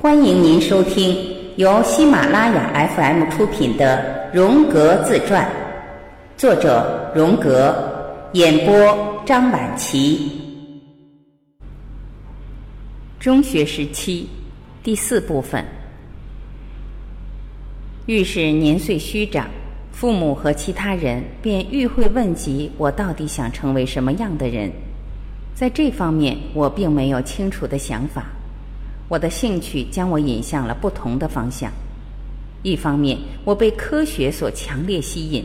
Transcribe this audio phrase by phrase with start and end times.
[0.00, 1.16] 欢迎您收听
[1.56, 5.44] 由喜马拉雅 FM 出品的《荣格自传》，
[6.36, 7.74] 作者荣格，
[8.32, 10.30] 演播张晚琪。
[13.18, 14.28] 中学时期
[14.82, 15.64] 第四部分，
[18.06, 19.48] 愈是年岁虚长，
[19.90, 24.70] 父母和其他人便愈会问及我到底想成为什么样的人。
[25.54, 28.26] 在这方面，我并没有清楚的想法。
[29.08, 31.70] 我的兴趣将我引向了不同的方向。
[32.62, 35.44] 一方面，我被科学所强烈吸引，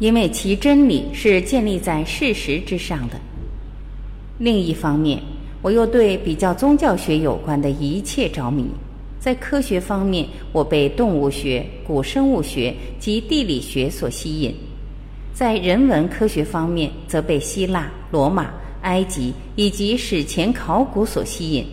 [0.00, 3.16] 因为其真理是建立在事实之上的；
[4.38, 5.22] 另一方面，
[5.62, 8.66] 我又对比较宗教学有关的一切着迷。
[9.20, 14.52] 在科学方面，我被动物学、古生物学及地理学所吸引；
[15.32, 18.50] 在人文科学方面，则被希腊、罗马。
[18.82, 21.66] 埃及以及史前考古所吸引。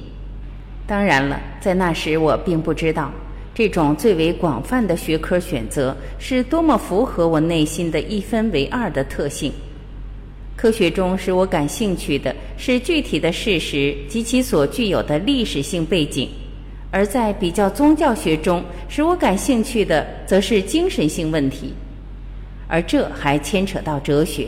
[0.93, 3.11] 当然了，在那时我并不知道，
[3.51, 9.51] 这种最为广泛的学科选择是多么符合我内心的一分为二的特性。
[10.55, 16.29] 科学中使我感兴趣的是具体的事实及其所具有的历史性背景，
[16.91, 21.73] 而在比较宗教学中使我感兴趣的则是精神性问题，
[22.67, 24.47] 而这还牵扯到哲学。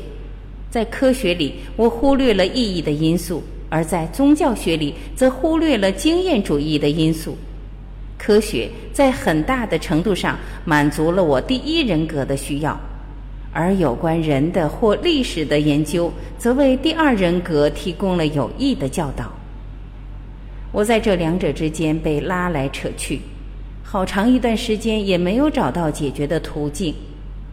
[0.69, 7.37] 在科学里，我忽略了意义的因素；而在宗教学里，则忽略了经验主义的因素。
[8.17, 12.79] 科学在很大的程度上满足了我第一人格的需要，
[13.51, 19.31] 而有关人的或历史的研究，则为第二人格提供了有益的教导。
[20.71, 23.19] 我在这两者之间被拉来扯去，
[23.83, 26.93] 好长一段时间也没有找到解决的途径。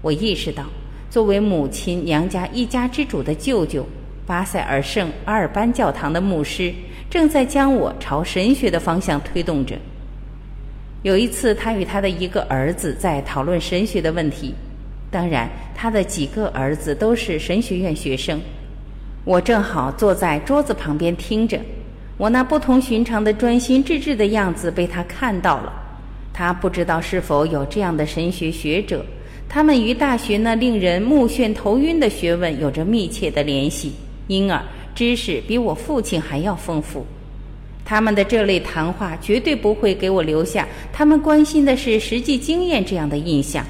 [0.01, 0.65] 我意识到。
[1.11, 3.87] 作为母亲娘家一家之主的舅舅，
[4.27, 6.73] 巴塞尔圣阿尔班教堂的牧师，
[7.11, 9.77] 正在将我朝神学的方向推动着。
[11.03, 14.55] 有一次，他与他的一个儿子在讨论神学的问题，
[15.11, 18.41] 当然，他的几个儿子都是神学院学生。
[19.25, 21.59] 我正好坐在桌子旁边听着，
[22.17, 25.73] 我那不同寻常的专心致志的样子被他看到了。
[26.33, 29.05] 他不知道是否有这样的神学学者。
[29.49, 33.93] 他们与大学那令人目眩头晕的学问有着密切的联系，
[34.33, 34.63] 因而
[34.95, 37.05] 知识比我父亲还要丰富。
[37.85, 43.65] 他们的这类谈话绝对不会给我留下他们关心的是实际经验这样的印象。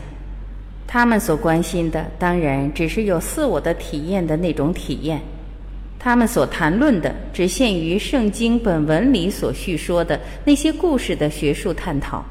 [0.87, 5.21] 他们所关心的当然只是有自我的体验的那种体验。
[5.99, 12.25] 他们所谈论的只限于圣经本文里所叙说的那些故事的学术探讨。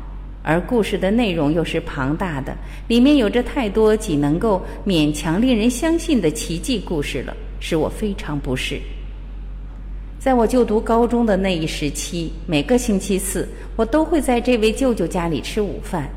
[0.43, 2.51] 而故事的内容又是庞大的，
[2.87, 8.81] 里面有着太多仅能够勉强令人相信的奇迹故事了，使我非常不适。
[10.19, 16.09] 在我就读高中的那一时期，每个星期四，我都会在这位舅舅家里吃午饭。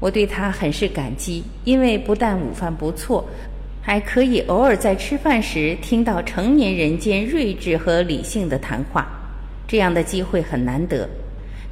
[0.00, 3.26] 我对他很是感激，因为不但午饭不错，
[3.82, 9.06] 还可以偶尔在吃饭时听到成年人间睿智和理性的谈话，
[9.66, 11.08] 这样的机会很难得。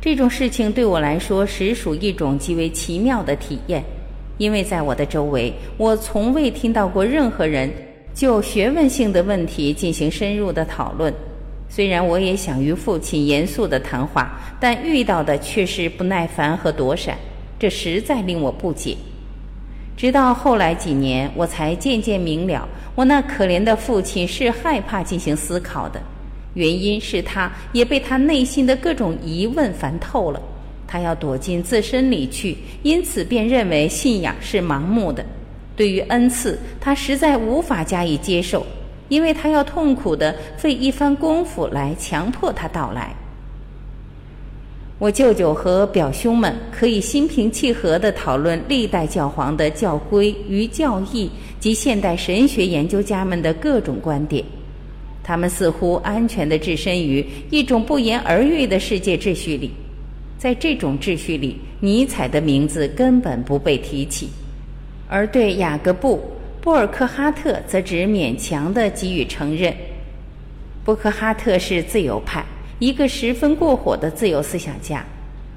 [0.01, 3.83] 这种事情对我来说实属一种极为奇妙的体验，
[4.37, 7.71] 因为在我的周围，我从未听到过任何人
[8.15, 11.13] 就学问性的问题进行深入的讨论。
[11.69, 17.17] 虽然我也想与父亲严肃的谈话，但遇到的却是不耐烦和躲闪，
[17.59, 18.97] 这实在令我不解。
[19.97, 26.01] 直到后来几年，我才渐渐明了，我那可怜的父亲是害怕进行思考的。
[26.55, 30.41] 原因是他也被他内心的各种疑问烦透了，
[30.87, 35.25] 他要躲进自身里去，因此便认为信仰是盲目的。
[35.77, 38.67] 对于恩赐，他实在无法加以接受，
[39.09, 43.15] 因为他要痛苦的费一番功夫来强迫他到来。
[44.99, 51.29] 我舅舅和表兄们可以心平气和地讨论历代教皇的教规与教义
[51.59, 54.45] 及现代神学研究家们的各种观点。
[55.25, 59.71] 他们似乎安全地置身于一种不言而喻的世界秩序里，
[60.39, 64.29] 在这种秩序里，尼采的名字根本不被提起，
[65.13, 66.17] 而对雅各布·
[66.65, 69.71] 波尔克哈特则只勉强地给予承认。
[70.83, 72.43] 波克哈特是自由派，
[72.79, 75.05] 一个十分过火的自由思想家。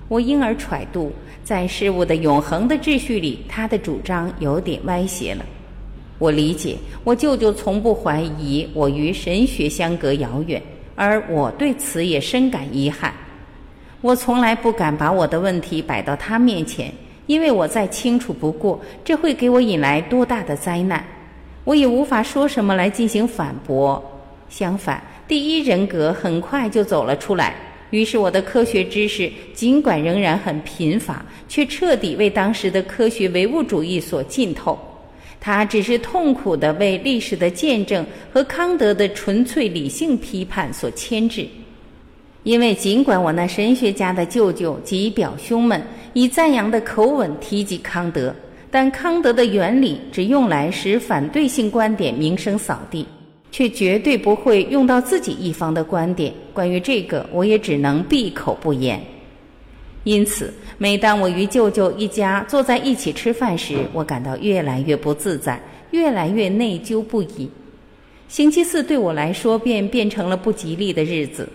[0.09, 1.09] 我因而揣度，
[1.41, 5.45] 在事物的永恒的秩序里，他的主张有点歪斜了。
[6.19, 6.75] 我理解，
[7.05, 10.61] 我舅舅从不怀疑我与神学相隔遥远，
[10.95, 13.13] 而我对此也深感遗憾。
[14.01, 16.93] 我从来不敢把我的问题摆到他面前，
[17.27, 21.03] 因为我再清楚不过，这会给我引来多大的灾难。
[21.63, 24.03] 我也无法说什么来进行反驳。
[24.49, 27.55] 相反，第一人格很快就走了出来，
[27.89, 34.77] 于是我的科学知识尽管仍然很贫乏，却彻底为当时的科学唯物主义所浸透。
[35.41, 41.47] 他只是痛苦地为历史的见证和康德的纯粹理性批判所牵制。
[42.45, 45.81] 因为尽管我那神学家的舅舅及表兄们
[46.13, 48.33] 以赞扬的口吻提及康德，
[48.71, 53.05] 但康德的原理只用来使反对性观点名声扫地。
[53.51, 56.33] 却绝对不会用到自己一方的观点。
[56.53, 59.01] 关于这个，我也只能闭口不言。
[60.03, 65.57] 因此，每当我与舅舅一家坐在一起吃饭时，我感到越来越不自在，
[65.91, 67.49] 越来越内疚不已。
[68.27, 71.47] 星期四对我来说便变成了不吉利的日子。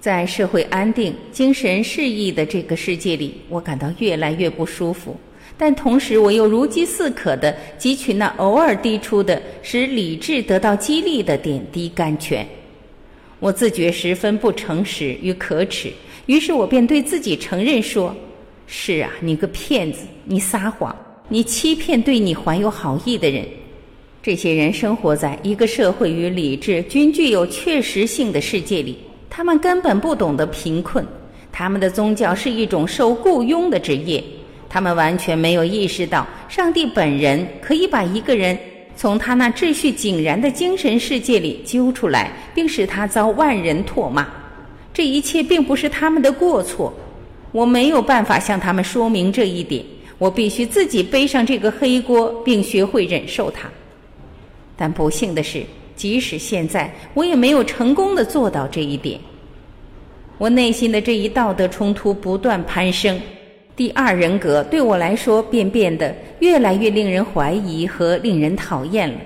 [0.00, 5.16] 在社会安定、精神适宜的这个世界里，我感到越来越不舒服。
[5.56, 12.46] 但同时，我又如饥似渴地汲取那偶尔滴出的使理智得到激励的点滴甘泉。
[13.40, 15.92] 我自觉十分不诚实与可耻，
[16.26, 18.14] 于是我便对自己承认说
[18.68, 20.94] ：“是啊，你个骗子，你撒谎，
[21.28, 23.44] 你欺骗对你怀有好意的人。
[24.22, 28.96] 这些人生活在一个社会与理智均具有确实性的世界里，
[29.30, 31.06] 他们根本不懂得贫困，
[31.52, 34.22] 他们的宗教是一种受雇佣的职业。”
[34.70, 38.58] 他们完全没有意识到，上帝本人可以把一个人
[38.94, 44.28] 从他那秩序井然的精神世界里揪出来，并使他遭万人唾骂。
[44.92, 46.92] 这一切并不是他们的过错，
[47.50, 49.82] 我没有办法向他们说明这一点。
[50.18, 53.70] 我必须自己背上这个黑锅，并学会忍受它。
[54.76, 55.62] 但不幸的是，
[55.98, 59.18] 即使现在，我也没有成功的做到这一点。
[60.38, 63.20] 我内心的这一道德冲突不断攀升。
[63.74, 69.16] 第二人格对我来说便变得越来越令人怀疑和令人讨厌了，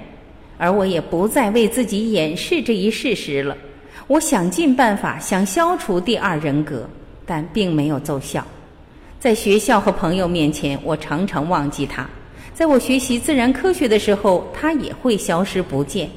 [0.57, 3.55] 而我也不再为自己掩饰这一事实了。
[4.07, 6.89] 我想尽办法想消除第二人格，
[7.27, 8.43] 但并没有奏效。
[9.21, 12.05] 在学校和朋友面前，我常常忘记他；
[12.55, 16.09] 在我学习自然科学的时候，他也会消失不见。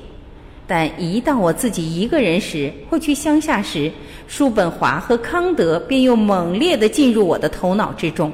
[0.67, 3.91] 但一到我自己一个人时，或去乡下时，
[4.27, 8.31] 叔本华和康德便又猛烈地进入我的头脑之中。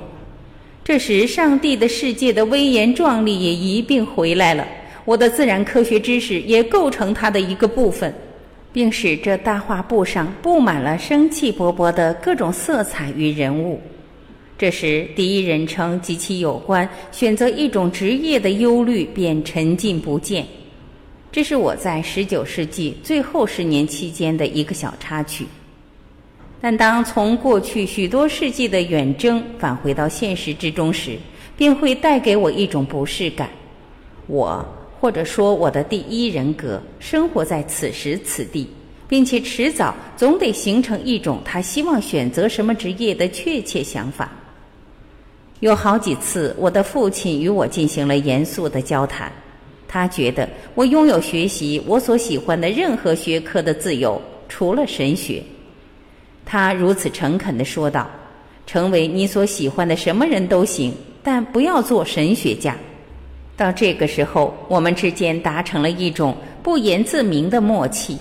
[0.83, 4.66] 这时，上帝的世界的威严壮丽也一并回来了。
[5.04, 8.13] 我的自然科学知识也构成它的一个部分，
[8.72, 13.80] 并使这大画布上布满了生气勃勃的各种色彩与人物。
[14.57, 20.45] 这时，第一人称及其有关选择一种职业的忧虑便沉浸不见。
[21.31, 25.48] 这是我在十九世纪最后十年期间的一个小插曲，
[26.60, 31.18] 但当从过去许多世纪的远征返回到现实之中时，
[31.56, 33.50] 便会带给我一种不适感。
[34.28, 34.63] 我
[35.00, 38.68] 或者说我的第一人格生活在此时此地，
[39.07, 44.30] 并且迟早总得形成一种他希望选择什么职业的确切想法。
[45.62, 49.31] 有好几次，我的父亲与我进行了严肃的交谈。
[49.93, 55.43] 他觉得我拥有学习我所喜欢的任何学科的自由，除了神学。
[56.45, 58.09] 他如此诚恳地说道
[58.65, 62.73] ：“成为你所喜欢的什么人都行，但不要做神学家。”
[63.57, 68.17] 到这个时候，我们之间达成了一种不言自明的默契。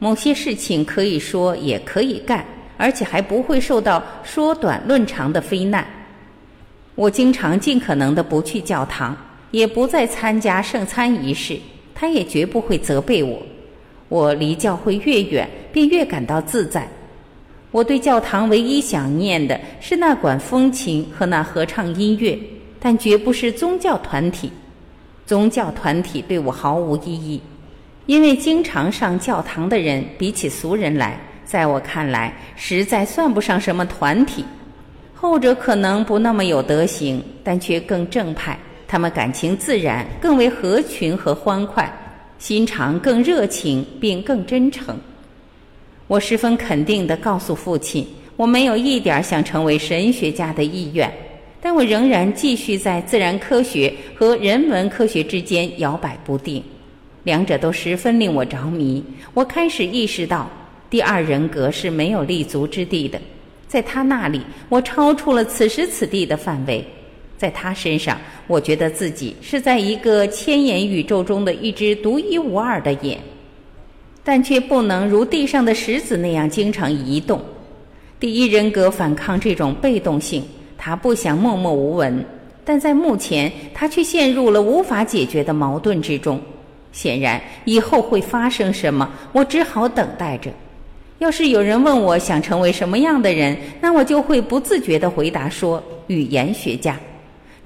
[0.00, 2.44] 某些事情可以说，也可以干，
[2.76, 5.86] 而且还不会受到说短论长的非难。
[6.96, 9.16] 我经常尽可能的不去教堂。
[9.54, 11.56] 也不再参加圣餐仪式，
[11.94, 13.40] 他也绝不会责备我。
[14.08, 16.88] 我离教会越远，便越感到自在。
[17.70, 22.36] 我对教堂唯一想念的是那管风琴和那合唱音乐，
[22.80, 24.50] 但绝不是宗教团体。
[25.24, 27.40] 宗教团体对我毫无意义，
[28.06, 34.44] 因为经常上教堂的人比起俗人来，在我看来实在算不上什么团体。
[35.14, 38.58] 后者可能不那么有德行，但却更正派。
[38.94, 41.92] 他们感情自然，更为合群和欢快，
[42.38, 44.96] 心肠更热情，并更真诚。
[46.06, 51.12] 我十分肯定地告诉父亲，我没有一点想成为神学家的意愿，
[51.60, 56.62] 但我仍然继续在自然科学和人文科学之间摇摆不定，
[57.24, 59.02] 两者都十分令我着迷。
[59.32, 60.48] 我开始意识到，
[60.88, 63.20] 第二人格是没有立足之地的，
[63.66, 66.86] 在他那里，我超出了此时此地的范围。
[67.36, 73.18] 在他身上，我觉得自己是在一个千眼宇宙中的一只独一无二的眼，
[74.22, 77.40] 但却不能如地上的石子那样经常移动。
[78.20, 80.42] 第一人格反抗这种被动性，
[80.78, 82.24] 他不想默默无闻，
[82.64, 86.40] 但在目前，他却陷入了无法解决的矛盾之中。
[86.92, 90.50] 显然，以后会发生什么，我只好等待着。
[91.18, 96.96] 要是有人问我想成为什么样的人，那我就会不自觉地回答说：语言学家。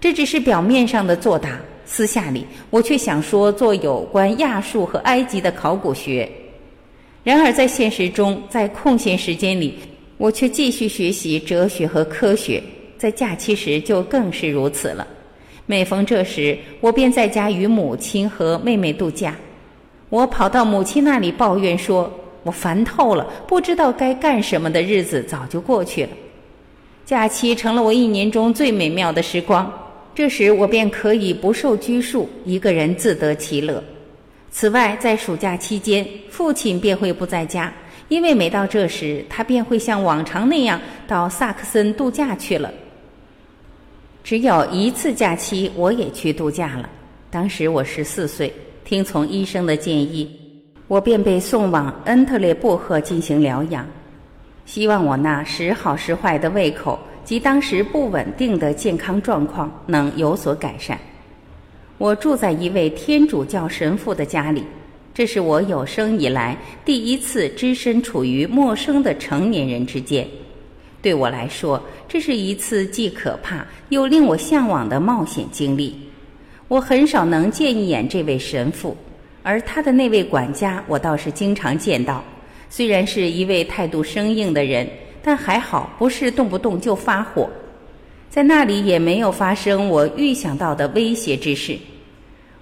[0.01, 6.29] 这只是表面上的作答，私下里我却想说做有关亚述和埃及的考古学。
[7.25, 9.75] 然而在现实中，在空闲时间里，
[10.17, 12.63] 我却继续学习哲学和科学。
[12.97, 15.07] 在假期时就更是如此了。
[15.67, 19.37] 每逢这时，我便在家与母亲和妹妹度假。
[20.09, 22.13] 我跑到母亲那里抱怨说。
[22.45, 26.11] 我烦透了，不知道该干什么的日子早就过去了。
[27.05, 29.71] 假期成了我一年中最美妙的时光，
[30.15, 33.83] 这时我便可以不受拘束，一个人自得其乐。
[34.51, 37.73] 此外，在暑假期间，父亲便会不在家，
[38.09, 42.73] 因为每到这时，他便会像往常那样到萨克森度假去了。
[44.25, 46.89] 只有一次假期，我也去度假了。
[47.31, 48.53] 当时我十四岁，
[48.85, 50.29] 听从医生的建议。
[50.89, 53.87] 我便被送往恩特列布赫进行疗养，
[54.65, 56.99] 希望我那时好时坏的胃口
[57.29, 60.99] 及当时不稳定的健康状况能有所改善。
[61.99, 64.65] 我住在一位天主教神父的家里，
[65.13, 66.57] 这是我有生以来
[66.87, 70.27] 第一次只身处于陌生的成年人之间。
[71.03, 75.95] 对我来说，这是一次既可怕又令我向往的冒险经历。
[76.67, 78.97] 我很少能见一眼这位神父。
[79.43, 82.25] 而他的那位管家，我倒是经常见到。
[82.71, 84.89] 虽然是一位态度生硬的人，
[85.29, 87.51] 但还好不是动不动就发火。
[88.31, 91.77] 在那里也没有发生我预想到的威胁之事。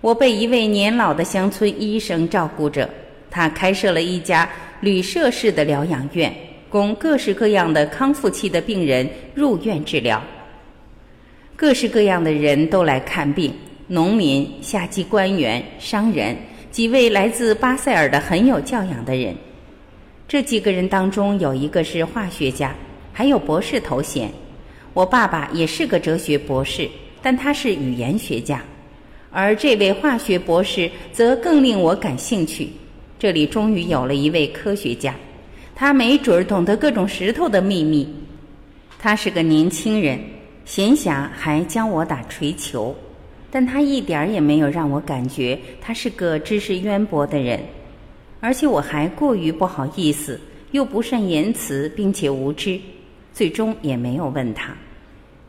[0.01, 2.91] 我被一位年老的乡村医生照顾着，
[3.31, 6.35] 他开设了一家旅社式的疗养院，
[6.69, 10.21] 供各式各样的康复期的病人入院治疗。
[11.55, 13.55] 各式各样的人都来看病：
[13.87, 16.37] 农民、下级官员、商人。
[16.73, 19.37] 几位来自巴塞尔的很有教养的人，
[20.29, 22.75] 这几个人当中有一个是化学家，
[23.13, 24.29] 还有博士头衔。
[24.93, 26.89] 我爸爸也是个哲学博士，
[27.23, 28.61] 但他是语言学家，
[29.31, 32.71] 而这位化学博士则更令我感兴趣。
[33.19, 35.15] 这里终于有了一位科学家，
[35.77, 38.09] 他没准儿懂得各种石头的秘密。
[38.99, 40.19] 他是个年轻人，
[40.65, 42.93] 闲暇还教我打锤球。
[43.49, 47.61] 但他一点儿也没有让我感觉他是个知识渊博的人，
[48.47, 52.79] 而且我还过于不好意思，又不善言辞，并且无知，
[53.33, 54.73] 最终也没有问他。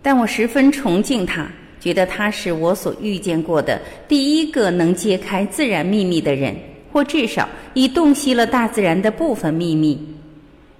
[0.02, 1.48] 但我十分崇敬他，
[1.80, 6.56] 觉得他是我所遇见过的第一个能揭开自然秘密的人，
[6.92, 10.04] 或至少已洞悉了大自然的部分秘密。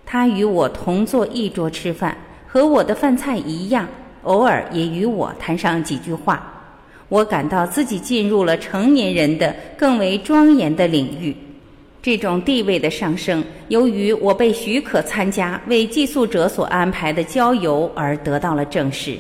[0.04, 3.88] 他与我同坐一桌吃饭，和我的饭菜一样，
[4.24, 6.52] 偶尔也与我谈上几句话。
[7.10, 11.36] 我感到自己进入了成年人的更为庄严的领域，
[12.08, 19.18] 这种地位的上升，由于我被许可参加为寄宿者所安排的郊游而得到了证实。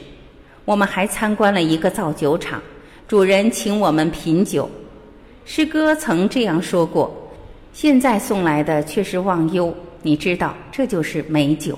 [0.63, 2.63] 我们还参观了一个造酒厂，
[3.05, 4.71] 主人请我们品酒。
[5.43, 7.13] 诗歌曾这样说过
[7.73, 11.77] ：“现在送来的却是忘忧。”你知道，这就是美酒。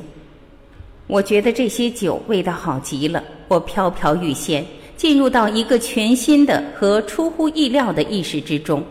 [1.07, 4.63] 我觉得这些酒味道好极了，我飘飘欲仙。
[4.95, 8.83] 进入到一个全新的和出乎意料的意识之中，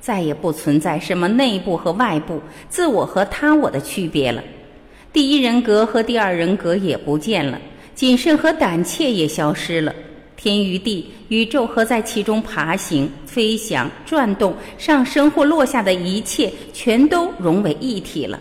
[0.00, 4.42] 再也不存在什么内部和外部、自我和他我的区别了。
[5.12, 7.60] 第一人格和第二人格也不见了，
[7.94, 9.94] 谨慎和胆怯也消失了。
[10.36, 18.40] 天与地、宇宙和在其中爬行、飞翔、转动、上升或落下的一切，全都融为一体了。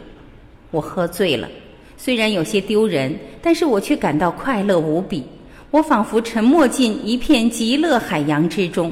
[0.72, 1.50] 我喝醉了，
[1.98, 5.24] 虽然有些丢人，但是我却感到快乐无比。
[5.72, 8.92] 我仿佛沉没进一片极乐海洋之中，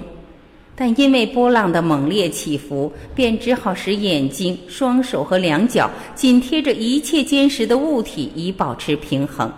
[0.79, 9.51] 但因为波浪的猛烈起伏，便只好使眼睛、双手和两脚紧贴着一切坚实的物体，以保持平衡。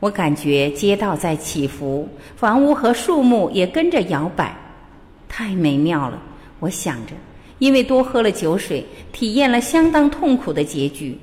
[0.00, 4.54] 我感觉街道在起伏，房屋和树木也跟着摇摆，
[5.28, 6.20] 太美妙了。
[6.58, 7.12] 我想着，
[7.60, 11.16] 因为多喝了酒水，体验了相当痛苦的结局。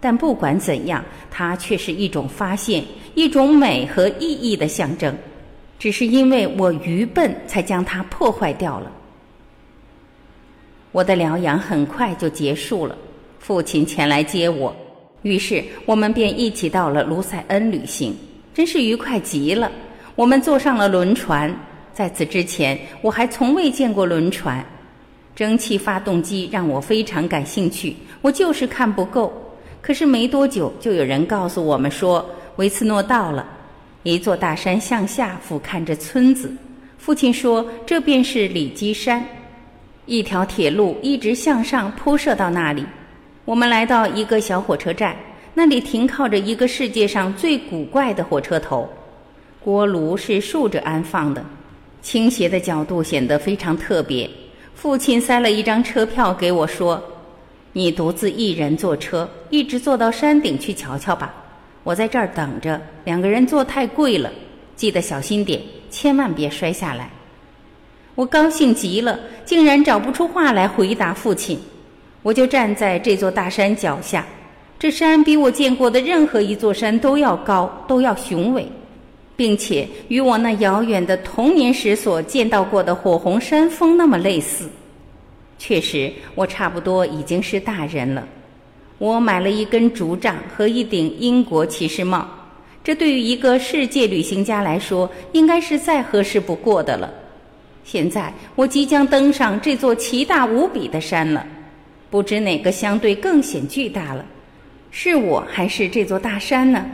[0.00, 2.82] 但不管怎样，它却是一种发现，
[3.14, 5.14] 一种美和意义的象征。
[5.78, 8.90] 只是因为我愚笨，才将它破坏掉了。
[10.92, 12.96] 我的疗养很快就结束了，
[13.38, 14.74] 父亲前来接我，
[15.22, 18.16] 于是我们便一起到了卢塞恩旅行，
[18.54, 19.70] 真是愉快极了。
[20.14, 21.54] 我们坐上了轮船，
[21.92, 24.64] 在此之前我还从未见过轮船。
[25.34, 29.30] 蒸汽发动机让我非常感兴趣，我就是看不够。
[29.82, 32.24] 可是没多久，就有人告诉我们说，
[32.56, 33.46] 维茨诺到了。
[34.06, 36.54] 一座大山向下俯瞰着村子。
[36.96, 39.24] 父亲说，这便是里基山。
[40.04, 42.86] 一条铁路一直向上铺设到那里。
[43.44, 45.16] 我们来到一个小火车站，
[45.54, 48.88] 那里停靠着一个世界上最古怪的火车头，
[49.60, 51.44] 锅炉是竖着安放的，
[52.00, 54.30] 倾斜的角度显得非常特别。
[54.72, 57.02] 父亲塞了一张车票给我，说
[57.74, 61.34] ：“你独自一人坐车，一直坐到山顶去瞧瞧吧。
[61.86, 62.80] 我在这儿等着。
[63.04, 64.28] 两个人坐太贵了，
[64.74, 67.08] 记得小心点，千万别摔下来。”
[68.16, 71.56] 我高兴极了，竟然找不出话来回答父亲。
[72.24, 74.26] 我就站在这座大山脚下，
[74.80, 78.66] 这山比我见过的任何一座山都要高，都要雄伟。
[79.36, 84.68] 并且与我那遥远的童年时所见到过的火红山峰那么类似。
[85.56, 88.26] 确实，我差不多已经是大人了。
[88.98, 92.26] 我买了一根竹杖和一顶英国骑士帽，
[92.82, 97.12] 这对于一个世界旅行家来说，应该是再合适不过的了。
[97.84, 101.46] 现在我即将登上这座奇大无比的山了，
[102.10, 104.24] 不知哪个相对更显巨大了，
[104.90, 106.84] 是我还是这座大山呢？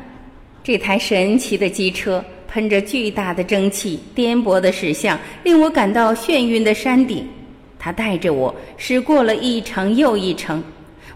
[0.64, 7.26] 这台神奇的机车喷着巨大的蒸汽，颠簸的驶向令我感到眩晕的山顶。
[7.78, 10.62] 它带着我驶过了一程又一程，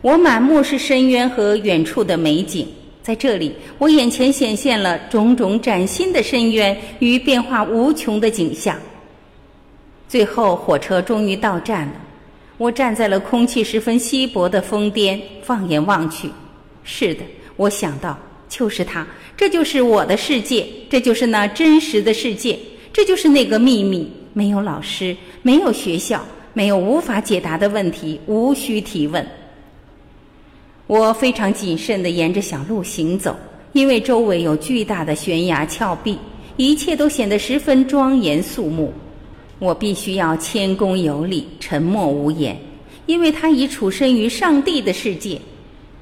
[0.06, 2.64] 我满目是深渊和远处的美景。
[3.02, 8.76] 在这里，我眼前显现了种种崭新的深渊与变化无穷的景象。
[10.08, 11.94] 最后，火车终于到站了。
[12.56, 16.30] 我站在了空气十分稀薄的峰巅，放眼望去，
[16.84, 17.22] 是的，
[17.56, 18.16] 我想到。
[18.48, 19.04] 就是它，
[19.36, 22.56] 这就是我的世界，这就是那真实的世界，
[22.92, 24.08] 这就是那个秘密。
[24.32, 29.26] 没有老师，没有学校，没有无法解答的问题，无需提问。
[30.86, 33.36] 我非常谨慎地沿着小路行走，
[33.72, 36.16] 因为周围有巨大的悬崖峭壁，
[36.56, 38.92] 一切都显得十分庄严肃穆。
[39.58, 42.56] 我必须要谦恭有礼，沉默无言，
[43.06, 45.40] 因为他已处身于上帝的世界，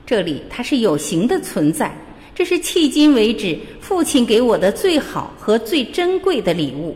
[0.04, 1.96] 这里它是有形的存在。
[2.34, 6.94] 这是迄今为止父亲给我的最好和最珍贵的礼物。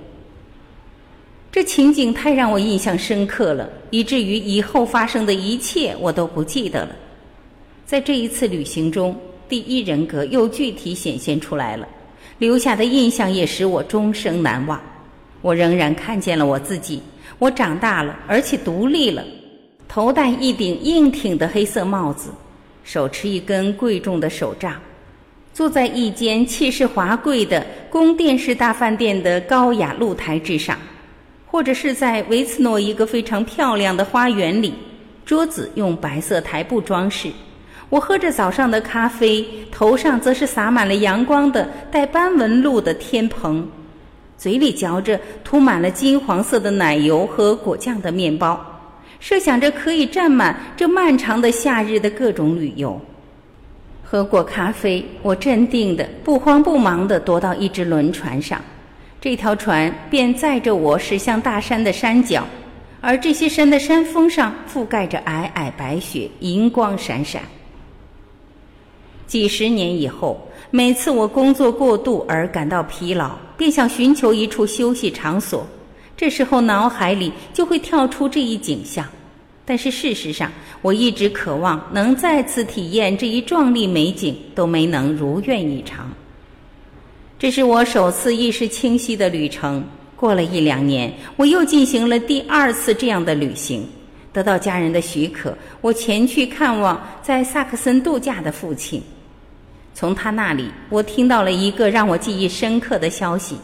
[1.50, 6.90] 这情景太让我印象深刻了，以至于以后发生的一切我都不记得了。
[7.88, 11.88] 在这一次旅行中，第一人格又具体显现出来了，
[12.36, 14.78] 留下的印象也使我终生难忘。
[15.40, 17.00] 我仍然看见了我自己，
[17.38, 19.24] 我长大了，而且独立了，
[19.88, 22.28] 头戴一顶硬挺的黑色帽子，
[22.84, 24.78] 手持一根贵重的手杖。
[25.54, 30.78] 坐在一间气势华贵的宫殿式大饭店的高雅露台之上，
[31.46, 34.74] 或者是在维茨诺一个非常漂亮的花园里，
[35.24, 37.30] 桌子用白色台布装饰。
[37.90, 43.66] 我喝着早上的咖啡，头上则是洒满了阳光的带斑纹路的天棚，
[44.36, 48.60] 嘴里嚼着涂满了金黄色的奶油和果酱的面包，
[49.20, 53.00] 设想着可以占满这漫长的夏日的各种旅游。
[54.04, 58.60] 喝过咖啡，我镇定的、不慌不忙地踱到一只轮船上，
[59.18, 62.46] 这条船便载着我驶向大山的山脚，
[63.00, 67.40] 而这些山的山峰上覆盖着皑皑白雪，银光闪闪。
[69.28, 75.64] 几十年以后，每次我工作过度而感到疲劳，便想寻求一处休息场所，
[76.16, 79.06] 这时候脑海里就会跳出这一景象。
[79.66, 86.10] 但是事实上，我一直渴望能再次体验这一壮丽美景，都没能如愿以偿。
[87.38, 89.84] 这是我首次意识清晰的旅程。
[90.16, 93.86] 过了一两年，我又进行了第二次这样的旅行。
[94.32, 99.02] 得到家人的许可，我前去看望在萨克森度假的父亲。
[99.98, 103.56] 从他那里，我听到了一个让我记忆深刻的消息：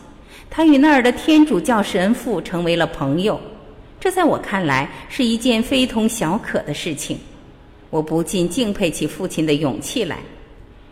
[0.51, 3.40] 他与那儿的天主教神父成为了朋友。
[4.01, 7.16] 这在我看来是一件非同小可的事情，
[7.88, 10.18] 我不禁敬佩起父亲的勇气来。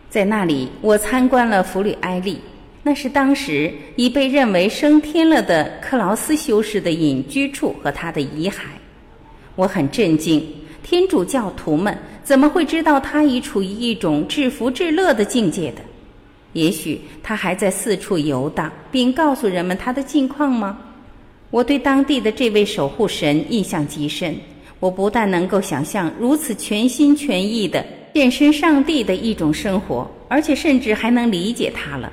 [0.09, 2.39] 在那里，我参观了弗吕埃利，
[2.81, 8.61] 那是当时已被认为升天了的克劳斯修士的隐居处和他的遗骸。
[9.55, 10.41] 我很震惊，
[10.81, 15.81] 天主教徒们怎么会知道他已处于一种至福至乐的境界的？
[16.53, 20.77] 也许他还在四处游荡，并告诉人们他的近况吗？
[21.49, 24.35] 我对当地的这位守护神印象极深。
[24.79, 32.11] 我不但能够想象如此全心全意的献身上帝的一种生活，而且甚至还能理解他了。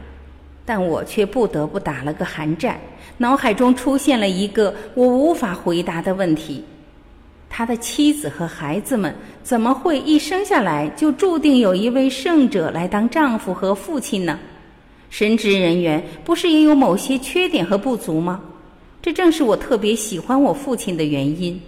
[0.64, 2.80] 但我却不得不打了个寒战，
[3.18, 6.62] 脑海中出现了一个我无法回答的问题：
[7.52, 14.38] 他的妻子和孩子们怎么会一生下来就注定有一位圣者来当丈夫和父亲呢？
[15.10, 18.40] 神职人员不是也有某些缺点和不足吗？
[19.02, 21.60] 这正是我特别喜欢我父亲的原因。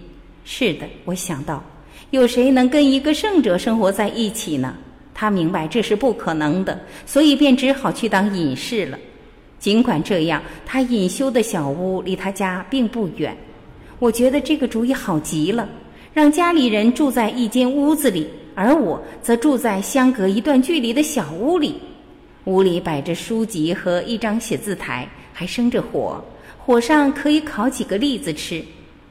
[0.45, 1.61] 是的，我想到，
[2.11, 4.73] 有谁能跟一个圣者生活在一起呢？
[5.13, 8.97] 他明白这是不可能的，所以便只好去当隐士了。
[9.59, 13.35] 尽管这样，他隐修的小屋离他家并不远。
[13.99, 15.67] 我觉得这个主意好极了，
[16.13, 21.75] 让家里人住在一间屋子里，而我则住在相隔一段距离的小屋里。
[22.45, 26.21] 屋里摆着书籍和一张写字台，还生着火，
[26.57, 28.61] 火上可以烤几个栗子吃，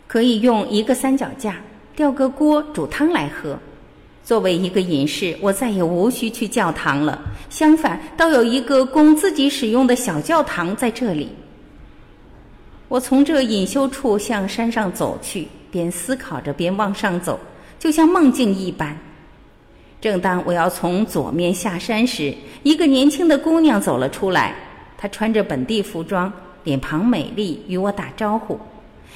[0.07, 1.57] 可以用一个三脚架
[1.97, 3.59] 吊个锅煮汤来喝。
[4.23, 7.21] 作为一个隐士，我再也无需去教堂了。
[7.51, 11.29] 相反，倒有一个供自己使用的小教堂在这里。
[12.93, 17.41] 我从这隐修处向山上走去，边思考着边往上走，
[17.79, 18.95] 就像梦境一般。
[19.99, 24.55] 正当我要从左面下山时，一个年轻的姑娘走了出来。
[24.99, 26.31] 她穿着本地服装，
[26.65, 28.61] 脸庞美丽，与我打招呼，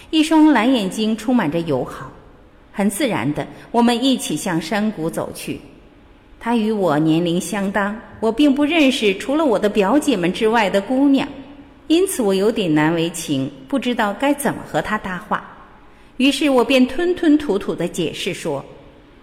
[0.08, 2.10] 一双蓝眼睛充满着友好。
[2.72, 5.60] 很自然的，我们一起向山谷走去。
[6.40, 11.28] 她与我年龄相当，我并不认识除了我的表姐们之外的姑娘，
[11.88, 15.44] 因此我有点难为情，不知道该怎么和他搭话。
[16.16, 18.64] 于是我便吞吞吐吐地解释说：“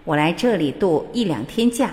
[0.04, 1.90] 我来这里度一两天假，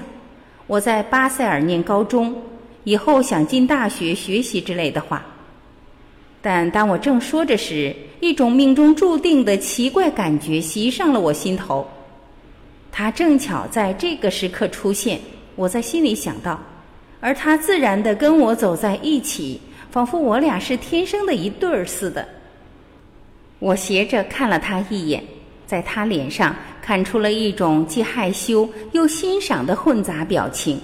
[0.68, 2.36] 我在巴塞尔念高中，
[2.84, 5.26] 以后想进大学学习之类的话。”
[6.42, 11.88] 但当我正说着时，一种命中注定的奇怪感觉袭上了我心头。
[12.92, 15.20] 他正巧在这个时刻出现，
[15.56, 16.60] 我在心里想到，
[17.20, 22.26] 而他自然的跟我走在一起，仿佛我俩是天生的一对儿似的。
[23.60, 25.22] 我斜着看了他一眼，
[25.68, 30.80] 在他脸上看出了一种既害羞又欣赏的混杂表情，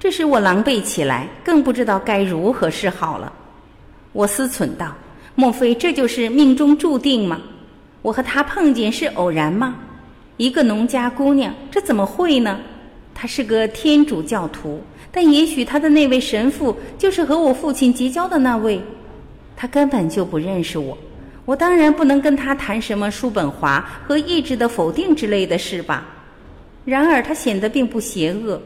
[0.00, 3.30] 这使我狼狈起来，更不知道该如何是好了。
[4.12, 4.94] 我思忖道
[5.36, 7.40] ：“莫非这就是命中注定吗？
[8.00, 9.76] 我和他碰见是偶然吗？
[10.38, 12.58] 一个农家姑娘，这怎么会呢？
[13.14, 18.80] 她是个天主教徒，但也许他的那位神父就是和我父亲结交的那位。
[19.56, 20.96] 他根本就不认识我，
[21.44, 26.06] 我当然不能跟他谈什么叔本华和意志的否定之类的事吧。
[26.84, 28.60] 然而他显得并不邪恶。”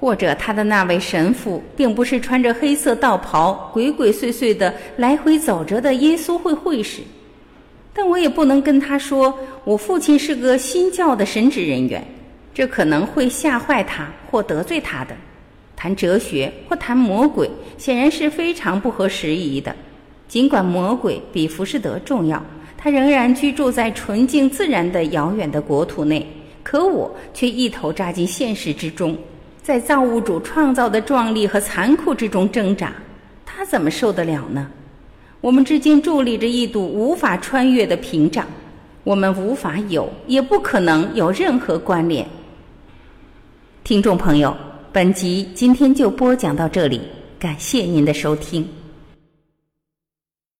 [0.00, 7.02] 或者他的那位神父并不是穿着黑色道袍、鬼鬼祟祟的来回走着的耶稣会会士，
[7.92, 12.06] 但我也不能跟他说我父亲是个新教的神职人员，
[12.54, 15.16] 这可能会吓坏他或得罪他的。
[15.78, 19.72] 谈哲学或谈魔鬼显然是非常不合时宜的。
[20.26, 22.44] 尽管魔鬼比浮士德重要，
[22.76, 26.26] 他仍然居住在纯净自然的遥远的国土内，
[26.64, 29.16] 可我却一头扎进现实之中。
[29.62, 32.92] 在造物主创造的壮丽和残酷之中挣扎，
[33.46, 34.68] 他怎么受得了呢？
[35.40, 38.44] 我们之间伫立着一堵无法穿越的屏障，
[39.04, 42.26] 我们无法有，也不可能有任何关联。
[43.84, 44.54] 听众朋友，
[44.90, 47.00] 本集今天就播讲到这里，
[47.38, 48.66] 感谢您的收听。